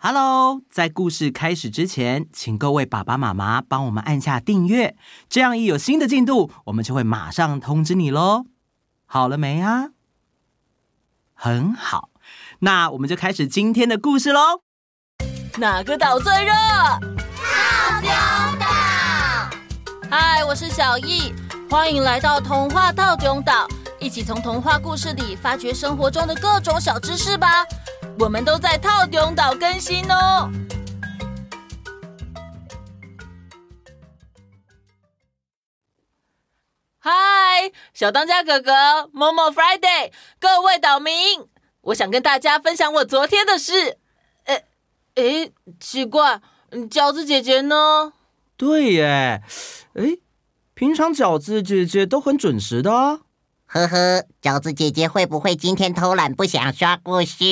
[0.00, 4.96] Hello，在故事开始之前，请各位爸爸妈妈帮我们按下订阅，
[5.28, 8.46] 这样一有新的进度，我们就会马上通知你喽。
[9.06, 9.88] 好了没啊？
[11.34, 12.10] 很好，
[12.60, 14.60] 那我们就开始今天的故事喽。
[15.56, 16.52] 哪个岛最热？
[16.52, 18.08] 套丁
[18.60, 18.66] 岛。
[20.08, 21.34] 嗨，我是小易，
[21.68, 23.66] 欢迎来到童话套丁岛，
[23.98, 27.64] 一起从童话故事里发掘生活中的各种小知识吧。
[28.20, 30.50] 我们都在套丁岛更新哦。
[36.98, 37.12] 嗨，
[37.94, 38.72] 小当家哥哥
[39.14, 41.14] ，Momo Friday，各位岛民，
[41.82, 43.98] 我想跟大家分享我昨天的事。
[44.46, 44.64] 诶
[45.14, 46.40] 诶，奇怪，
[46.90, 48.12] 饺子姐姐呢？
[48.56, 49.42] 对耶，
[49.94, 50.20] 诶，
[50.74, 53.20] 平常饺子姐姐都很准时的啊。
[53.70, 57.44] 呵呵，饺子姐姐会不会今天偷懒不想刷故事？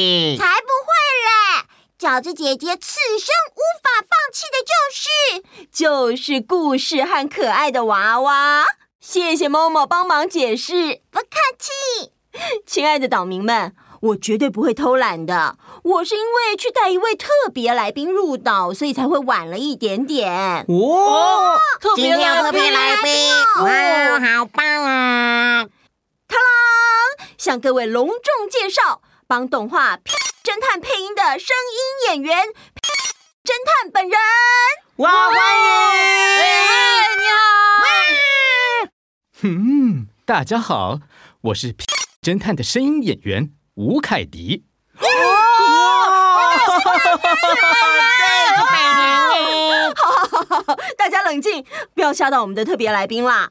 [2.07, 5.03] 饺子姐姐此生无法放弃的就是
[5.73, 8.65] 就是故事和可爱的娃娃。
[9.01, 11.27] 谢谢 Momo 帮忙解释，不客
[11.59, 12.13] 气。
[12.65, 15.59] 亲爱的岛民们，我绝对不会偷懒的。
[15.83, 20.65] 我是因为去带一位特别来宾入岛，所以才会晚了一点点。
[20.69, 23.13] 哦，特别来宾，特别来宾，
[23.65, 25.67] 哇，好棒啊！
[26.29, 29.97] 他啦，向各位隆重介绍帮动画
[30.47, 32.47] 《侦探》配音的声音演员
[33.43, 34.17] 侦探本人。
[34.99, 35.65] 哇，欢迎！
[37.19, 37.37] 你好。
[39.43, 41.01] 嗯，大家好，
[41.41, 41.75] 我是
[42.23, 44.65] 侦探的声音演员吴凯迪。
[44.95, 45.09] 好
[50.47, 53.51] 好好，大家冷静，不要吓到我们的特别来宾啦。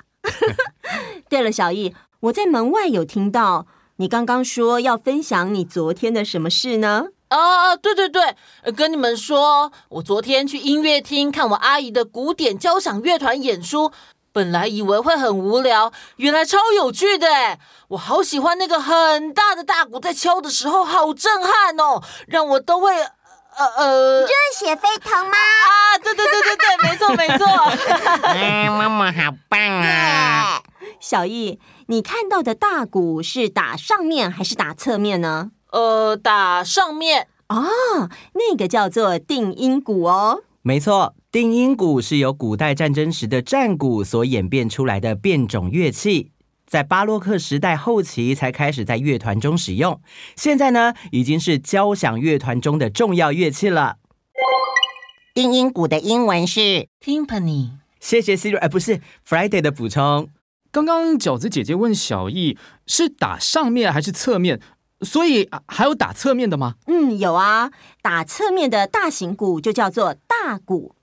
[1.27, 1.93] 对了，小易。
[2.21, 7.05] 我在门外有听到你刚刚说要分享你昨天的什么事呢？
[7.29, 8.35] 啊，对对对，
[8.75, 13.91] 跟你们说，我昨天去音乐厅看我阿姨的古典交响乐团演出，
[14.33, 17.57] 本来以为会很无聊，原来超有趣的诶！
[17.89, 25.37] 我好喜欢那个很大的大鼓在敲的时候，好震撼哦，让我都会呃呃热血沸腾吗？
[25.37, 27.47] 啊，对对对对对，没错没错。
[28.27, 30.61] 哎，妈妈好棒啊！
[30.99, 31.59] 小艺。
[31.87, 35.51] 你看到的大鼓是打上面还是打侧面呢？
[35.71, 37.27] 呃，打上面。
[37.49, 40.41] 哦，那个叫做定音鼓哦。
[40.63, 46.31] 没错，定音鼓是由古代战争时的战鼓所演变出来的变种乐器，
[46.65, 50.01] 在巴洛克时代后期才开始在乐团中使用。
[50.35, 53.97] 现在呢，已经是交响乐团中的重要乐器了。
[55.35, 57.73] 定音鼓的英文是 timpani。
[57.99, 60.29] 谢谢 Siri，哎，不是 Friday 的补充。
[60.75, 64.59] 刚刚饺子姐姐问小易是打上面还是侧面，
[64.99, 66.75] 所以还有打侧面的吗？
[66.87, 67.71] 嗯，有啊，
[68.01, 70.93] 打侧面的大型鼓就叫做大鼓。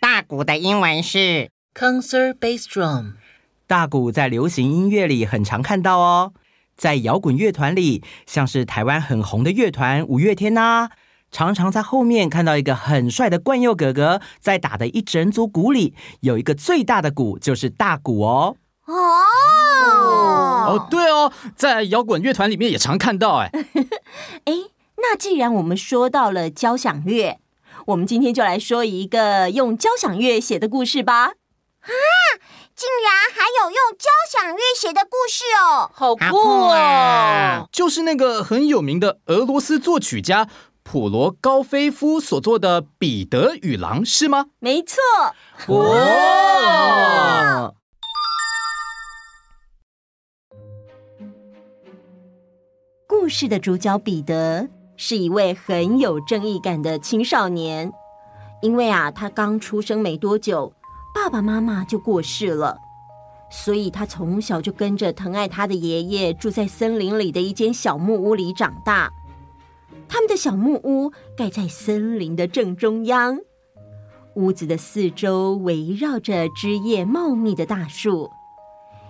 [0.00, 3.12] 大鼓的英文是 concert bass drum。
[3.68, 6.32] 大鼓在流行音乐里很常看到哦，
[6.76, 10.90] 在摇滚乐团里，像是台湾很红的乐团五月天呐、啊。
[11.30, 18.56] 常常在后面看到一个很帅的冠佑哥哥，在打的一整组鼓里，有一个最大的鼓，就是大鼓哦。
[18.86, 18.94] 哦
[20.68, 23.50] 哦，对哦，在摇滚乐团里面也常看到哎。
[24.46, 24.52] 哎，
[24.96, 27.38] 那既然我们说到了交响乐，
[27.86, 31.24] 我们今天就来说一个用交响乐写的故事吧。
[31.24, 31.90] 啊，
[32.74, 37.68] 竟然还有用交响乐写的故事哦，好酷哦！
[37.70, 40.48] 就是那个很有名的俄罗斯作曲家。
[40.88, 44.46] 普罗高菲夫所做的《彼得与狼》是吗？
[44.60, 45.00] 没错。
[45.66, 47.74] 哦。
[53.08, 57.92] 故事的主角彼得是一位很有正义感的青少年，
[58.62, 60.72] 因为啊，他刚出生没多久，
[61.12, 62.78] 爸爸妈妈就过世了，
[63.50, 69.10] 所以他从小就跟着疼爱他的爷爷住在森林里的一间小木屋里长大。
[70.08, 73.38] 他们的小木屋盖在森林的正中央，
[74.34, 78.30] 屋子的四周围绕着枝叶茂密的大树，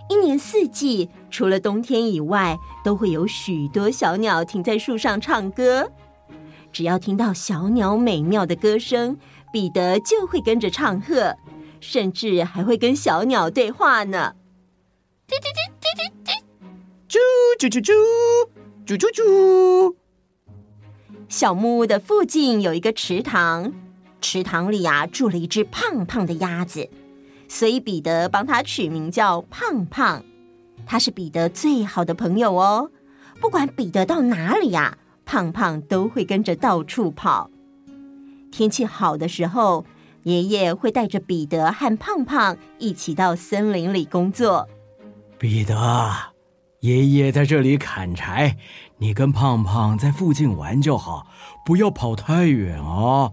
[0.08, 5.90] 一年四季，除了冬天以外，都会有许多小鸟停在树上唱歌。
[6.72, 9.16] 只要听到小鸟美妙的歌声，
[9.52, 11.36] 彼得就会跟着唱和，
[11.80, 14.34] 甚至还会跟小鸟对话呢。
[15.26, 16.38] 叽叽叽叽叽叽，
[17.08, 17.18] 啾
[17.58, 17.92] 啾啾啾
[18.86, 19.94] 啾啾啾。
[21.28, 23.72] 小木屋的附近有一个池塘，
[24.20, 26.88] 池塘里啊住了一只胖胖的鸭子，
[27.48, 30.24] 所以彼得帮它取名叫胖胖。
[30.86, 32.90] 它是彼得最好的朋友哦，
[33.40, 37.50] 不管彼得到哪里呀，胖胖都会跟着到处跑。
[38.52, 39.84] 天气好的时候，
[40.22, 44.68] 爷爷会带着彼得和胖胖一起到森林里工作。
[45.38, 45.76] 彼得，
[46.86, 48.56] 爷爷在这里砍柴，
[48.98, 51.26] 你跟胖胖在附近玩就好，
[51.64, 53.32] 不要跑太远哦，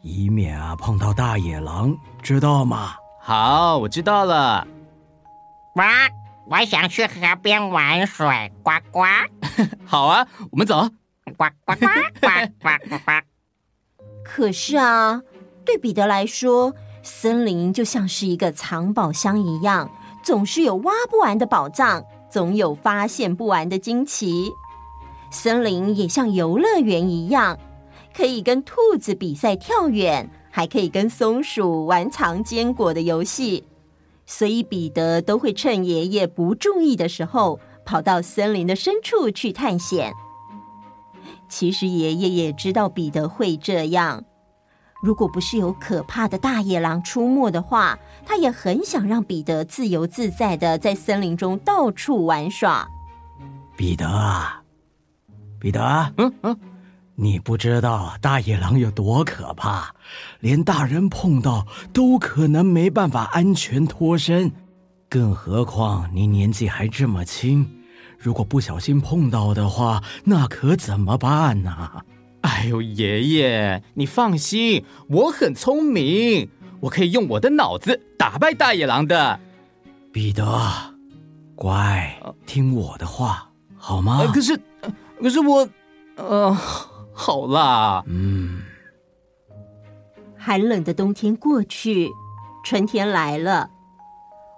[0.00, 2.94] 以免啊碰到大野狼，知道吗？
[3.20, 4.64] 好，我知道了。
[5.74, 5.84] 哇，
[6.48, 8.52] 我想去河边玩水。
[8.62, 9.02] 呱呱。
[9.84, 10.88] 好啊，我们走。
[11.36, 11.86] 呱呱呱
[12.20, 12.28] 呱
[12.62, 13.12] 呱呱呱。
[14.24, 15.20] 可是啊，
[15.66, 19.90] 对彼得来说，森林就像是一个藏宝箱一样，
[20.22, 22.04] 总是有挖不完的宝藏，
[22.34, 24.50] 总有发现不完的惊奇。
[25.30, 27.56] 森林也像游乐园一样，
[28.12, 33.62] 可以跟兔子比赛跳远，还可以跟松鼠玩藏坚果的游戏。
[34.26, 40.12] 所以彼得都会趁爷爷不注意的时候，跑到森林的深处去探险。
[41.48, 44.24] 其实爷爷也知道彼得会这样。
[45.04, 52.88] 如果不是有可怕的大野狼出没的话，他也很想让彼得自由自在的在森林中到处玩耍。
[53.76, 54.62] 彼得啊，
[55.60, 56.58] 彼得，嗯嗯，
[57.16, 59.94] 你不知道大野狼有多可怕，
[60.40, 64.50] 连大人碰到都可能没办法安全脱身，
[65.10, 67.68] 更何况你年纪还这么轻。
[68.18, 72.02] 如果不小心碰到的话，那可怎么办呢？
[72.46, 76.50] 哎呦，爷爷，你放心，我很聪明，
[76.80, 79.40] 我可以用我的脑子打败大野狼的。
[80.12, 80.44] 彼得，
[81.54, 84.18] 乖，听我的话，好吗？
[84.20, 84.60] 呃，可是，
[85.22, 85.66] 可是我，
[86.16, 86.52] 呃，
[87.14, 88.62] 好啦，嗯。
[90.36, 92.10] 寒冷的冬天过去，
[92.62, 93.70] 春天来了，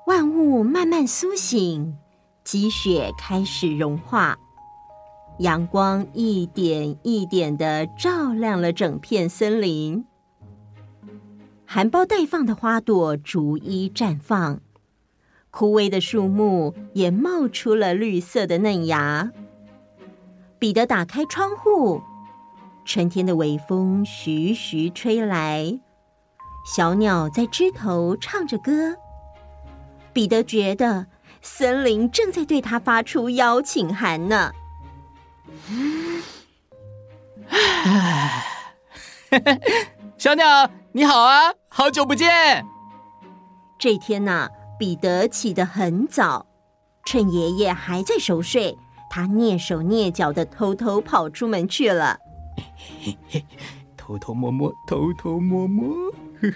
[0.09, 1.97] 万物慢慢苏醒。
[2.43, 4.37] 积雪开始融化，
[5.39, 10.05] 阳光一点一点的照亮了整片森林。
[11.65, 14.61] 含苞待放的花朵逐一绽放，
[15.51, 19.31] 枯萎的树木也冒出了绿色的嫩芽。
[20.59, 22.01] 彼得打开窗户，
[22.85, 25.81] 春天的微风徐徐吹来，
[26.75, 28.97] 小鸟在枝头唱着歌。
[30.13, 31.07] 彼得觉得。
[31.43, 34.51] 森林正在对他发出邀请函呢。
[40.19, 42.67] 小鸟，你好啊，好久不见。
[43.79, 44.49] 这天呐，
[44.79, 46.47] 彼得起得很早，
[47.05, 48.77] 趁爷爷还在熟睡，
[49.09, 52.19] 他蹑手蹑脚的偷偷跑出门去了。
[53.97, 56.13] 偷偷摸摸，偷偷摸摸。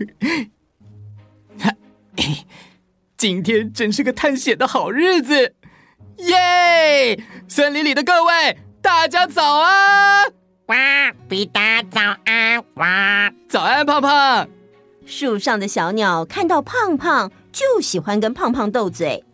[3.16, 5.54] 今天真是个探险的好日子，
[6.16, 7.22] 耶！
[7.46, 10.32] 森林里的各位，大家早安！
[10.66, 10.76] 哇，
[11.28, 11.60] 彼得
[11.90, 12.64] 早安！
[12.74, 14.48] 哇，早安，胖胖。
[15.04, 19.24] 树上的小鸟看到胖胖，就喜欢跟胖胖斗嘴。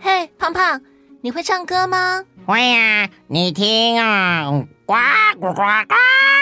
[0.00, 0.80] 嘿，胖胖，
[1.22, 2.24] 你会唱歌吗？
[2.46, 4.50] 会呀，你听啊，
[4.86, 4.94] 呱
[5.40, 5.94] 呱呱呱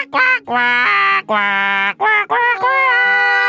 [0.09, 0.53] 呱呱
[1.25, 1.35] 呱
[1.97, 3.42] 呱呱呱。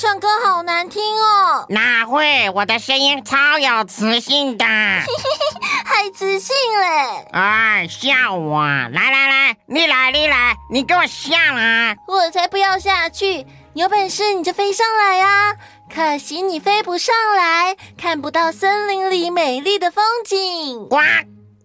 [0.00, 1.66] 唱歌好难听哦！
[1.68, 2.48] 哪会？
[2.54, 4.64] 我的声音超有磁性的，
[5.84, 7.26] 还磁性嘞！
[7.32, 8.62] 哎，笑我！
[8.62, 11.98] 来来来，你来你来，你给我下来！
[12.08, 13.46] 我才不要下去！
[13.74, 15.54] 有本事你就飞上来啊！
[15.94, 20.88] 可惜你飞不上来，看不到森林里美丽的风景。
[20.88, 20.96] 呱，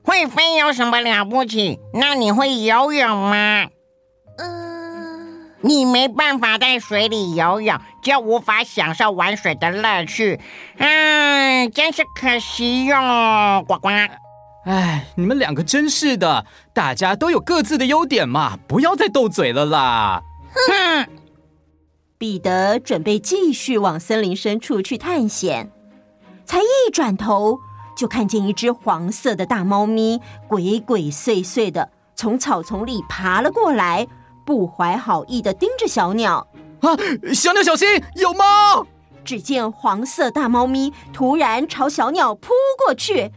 [0.04, 1.80] 会飞有什么了不起？
[1.94, 3.68] 那你会游泳吗？
[5.66, 10.40] 你没办法在水里游泳，就无法享受玩水的乐趣，
[10.78, 13.90] 嗯，真是可惜哟，呱呱。
[14.66, 20.22] 哎，你们两个真是的，大家都有各自的优点嘛，不要再斗嘴了啦。
[20.54, 21.08] 哼！
[22.20, 25.72] 彼得准备继续往森林深处去探险，
[26.46, 27.58] 才一转头，
[27.98, 34.08] 就看见一只黄色的大猫咪鬼鬼祟祟的从草丛里爬了过来。
[34.46, 36.48] 不怀好意的盯着小鸟
[36.82, 36.96] 啊！
[37.34, 38.86] 小鸟小心，有猫！
[39.24, 42.50] 只见黄色大猫咪突然朝小鸟扑
[42.86, 43.32] 过去，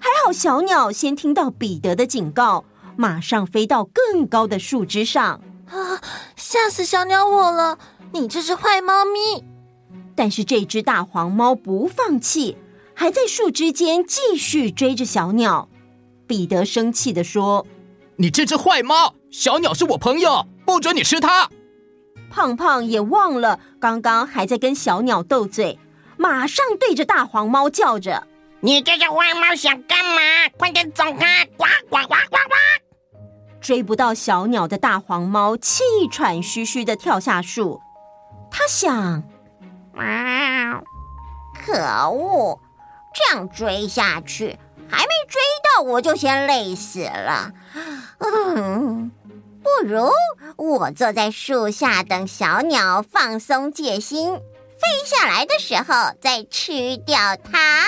[0.00, 2.64] 还好小鸟先听到彼得的警告，
[2.96, 5.40] 马上飞到更高的树枝上。
[5.68, 6.00] 啊！
[6.36, 7.78] 吓死小鸟我了！
[8.12, 9.44] 你这只坏猫咪！
[10.14, 12.58] 但是这只大黄猫不放弃，
[12.92, 15.68] 还在树枝间继续追着小鸟。
[16.26, 17.66] 彼得生气地说
[18.16, 21.48] ：“你这只坏猫！”小鸟是我朋友，不准你吃它。
[22.30, 25.78] 胖胖也忘了刚刚还在跟小鸟斗嘴，
[26.18, 28.26] 马上对着大黄猫叫着
[28.60, 30.20] ：“你这只坏猫想干嘛？
[30.58, 32.54] 快点走开！”呱呱呱呱呱！
[33.58, 37.80] 追不到小鸟的大黄猫气喘吁吁的跳下树。
[38.50, 39.22] 他想：
[39.96, 40.82] 啊，
[41.64, 41.72] 可
[42.10, 42.58] 恶！
[43.14, 44.58] 这样追下去，
[44.90, 45.40] 还没追
[45.76, 47.52] 到我就先累死了。
[48.18, 49.10] 嗯，
[49.62, 50.10] 不如
[50.56, 54.42] 我坐在树下等小鸟放松戒心，飞
[55.06, 57.86] 下来的时候再吃掉它。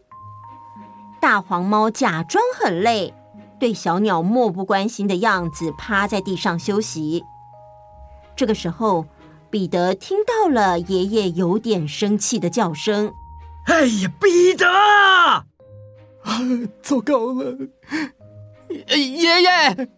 [1.20, 3.12] 大黄猫假装很累，
[3.58, 7.22] 对小鸟漠不关心的样子趴在地上休息。
[8.34, 9.04] 这个时候，
[9.50, 13.12] 彼得听到了爷爷有点生气的叫声。
[13.66, 14.66] 哎呀，彼得！
[14.66, 15.46] 啊，
[16.82, 17.54] 糟糕了，
[18.68, 19.88] 爷爷！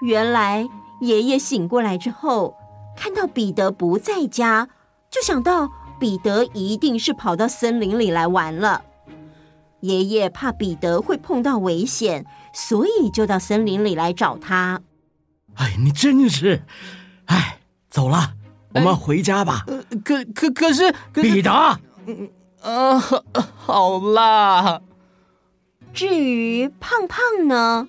[0.00, 0.66] 原来
[1.00, 2.56] 爷爷醒过来之后，
[2.96, 4.68] 看到彼得不在家，
[5.10, 8.82] 就想到彼得一定是跑到森林里来玩了。
[9.80, 12.24] 爷爷怕彼得会碰到危险，
[12.54, 14.80] 所以就到森林里来找他。
[15.54, 16.62] 哎，你真是……
[17.26, 17.58] 哎，
[17.90, 18.34] 走了，
[18.74, 19.64] 我们回家吧。
[19.66, 21.50] 呃，可可可是，可是彼得。
[21.52, 21.78] 啊，
[23.56, 24.80] 好啦。
[25.92, 27.86] 至于胖胖呢，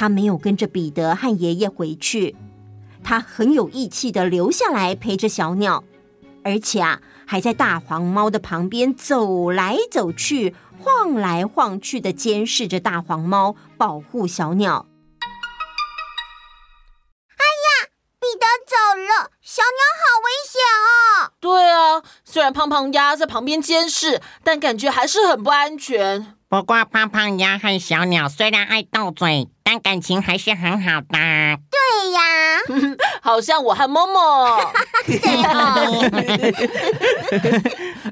[0.00, 2.34] 他没有跟着彼得和爷爷回去，
[3.04, 5.84] 他很有义气的留下来陪着小鸟，
[6.42, 14.86] 而且啊，还在大黄猫的旁边走来走去、晃来晃去的监视着大黄猫，保护小鸟。
[18.66, 21.32] 走了，小鸟好危险哦！
[21.40, 26.39] 对啊，虽然胖胖鸭在旁边监视，但感觉还是很不安全。
[26.50, 31.06] 不过胖胖鸭和小鸟虽然爱斗嘴，但感情还是很好的。
[31.70, 32.58] 对呀，
[33.22, 34.58] 好像我和默默。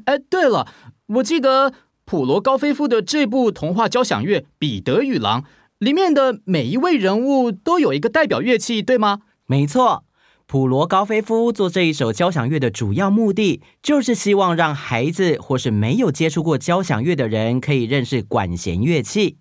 [0.07, 0.69] 哎，对了，
[1.09, 1.73] 我记得
[2.05, 5.43] 普罗高菲夫的这部童话交响乐《彼得与狼》
[5.79, 9.23] 里面的每一位人物都有一个代表乐器，对吗？
[9.47, 10.05] 没错。
[10.51, 19.37] 普罗高菲夫做这一首交响乐的主要目的，就是希望让孩子或是没有接触过交响乐的人，可以认识管弦乐器。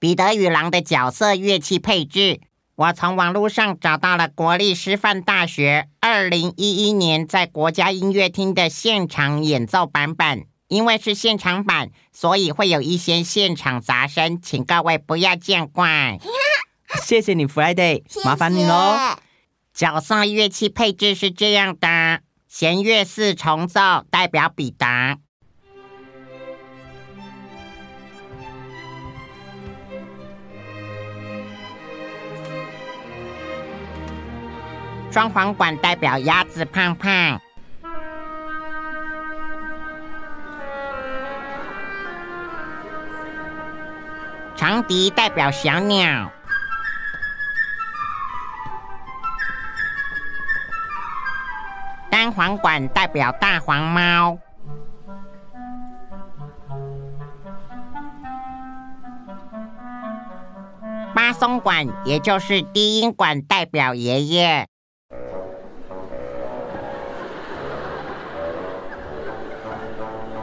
[0.00, 2.40] 彼得与狼的角色乐器配置，
[2.74, 10.46] 我从网络上找到了国立师范大学二零一一年在国家音乐厅的现场演奏版本。
[10.66, 16.18] 因为是现场版，所以会有一些现场杂声，请各位不要见怪。
[17.04, 18.96] 谢谢你，Friday，麻烦你喽。
[19.72, 25.18] 角上乐器配置是这样的：弦乐四重奏代表彼得，
[35.10, 37.40] 双簧管代表鸭子胖胖，
[44.54, 46.30] 长笛代表小鸟。
[52.22, 54.38] 单簧管代表大黄猫，
[61.16, 64.68] 巴松管也就是低音管代表爷爷，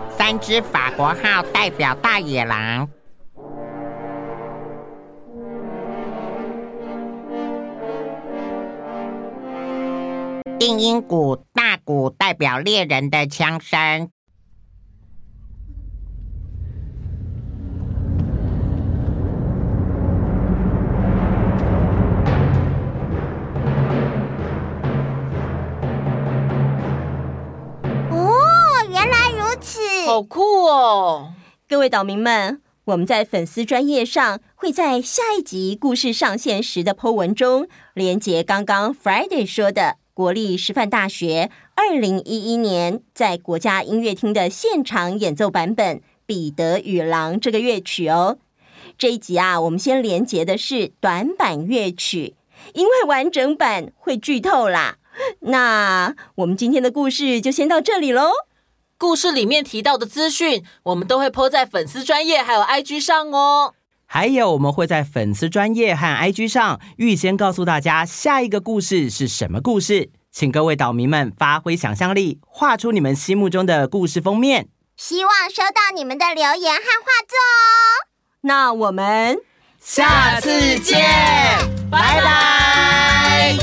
[0.09, 2.89] 三只法国号代表大野狼。
[10.59, 11.38] 定音鼓、
[11.89, 14.12] 鼓代表猎人的枪声。
[28.12, 28.36] 哦，
[28.88, 31.34] 原来如此，好酷哦！
[31.67, 39.96] 各位岛民们，我们在粉丝专业上会在下一集故事上线时的 po 文中连接刚刚 Friday 说的。
[40.19, 41.50] 国立师范大学
[41.81, 48.38] 二零一一年在国家音乐厅的现场演奏版本《彼得与狼》这个乐曲哦。
[48.98, 52.36] 这一集啊，我们先连接的是短版乐曲，
[52.74, 54.98] 因为完整版会剧透啦。
[55.39, 58.29] 那我们今天的故事就先到这里喽。
[58.98, 63.74] 故事里面提到的资讯，我们都会 po 在粉丝专业还有 IG 上哦。
[64.05, 70.09] 还有，我们会在粉丝专业和 IG 上预先告诉大家下一个故事是什么故事，
[70.39, 74.69] 请各位岛民们发挥想象力，画出你们心目中的故事封面。
[74.96, 78.08] 希望收到你们的留言和画作哦。
[78.39, 79.38] 那我们
[79.81, 80.98] 下次见，
[81.91, 83.58] 拜拜。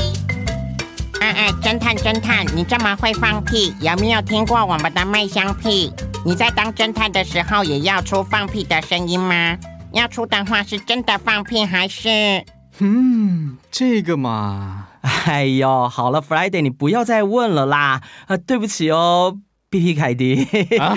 [1.19, 5.91] 哎哎，侦探侦探，你这么会放屁，有没有听过我们的麦香屁？
[6.23, 9.57] 你在当侦探的时候也要出放屁的声音吗？
[9.93, 12.45] 要出的话是真的放屁还是？
[12.77, 18.01] 嗯，这个嘛，哎呦，好了，Friday，你不要再问了啦。
[18.27, 19.37] 啊，对不起哦
[19.69, 20.43] ，B P 凯迪。
[20.79, 20.95] 啊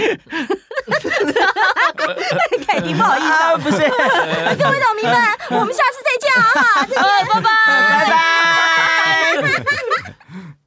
[2.67, 3.77] 凯迪，不好意思，啊，不是。
[4.59, 5.15] 各位岛民们，
[5.51, 6.43] 我们下次再见啊！
[6.55, 7.51] 哈，再见，拜拜，
[9.43, 9.80] 拜拜。